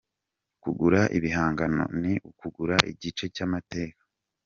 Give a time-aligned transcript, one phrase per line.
[0.63, 4.01] Kugura ibihangano ni ukugura igice cy’amateka.